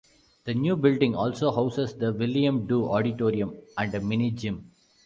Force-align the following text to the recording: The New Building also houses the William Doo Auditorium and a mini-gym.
The 0.45 0.55
New 0.55 0.77
Building 0.77 1.13
also 1.15 1.51
houses 1.51 1.93
the 1.93 2.11
William 2.11 2.65
Doo 2.65 2.85
Auditorium 2.89 3.55
and 3.77 3.93
a 3.93 4.01
mini-gym. 4.01 4.71